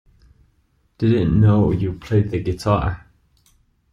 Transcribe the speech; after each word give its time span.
I 0.03 0.07
didn't 0.97 1.39
know 1.39 1.69
you 1.71 1.93
played 1.93 2.31
the 2.31 2.41
guitar! 2.41 3.05